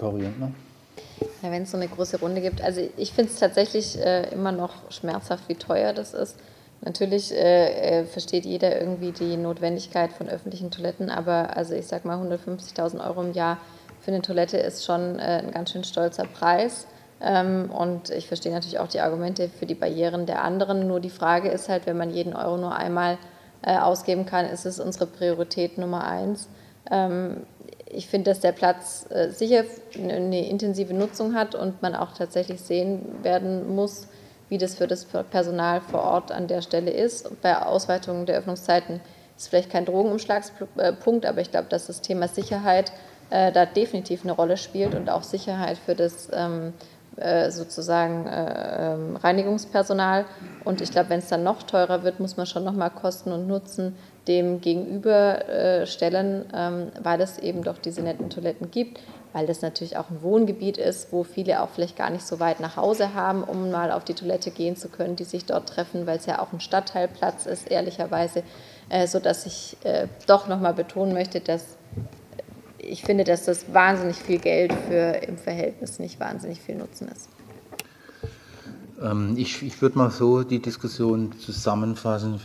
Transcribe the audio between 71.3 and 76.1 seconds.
dass ich finde, dass das wahnsinnig viel Geld für im Verhältnis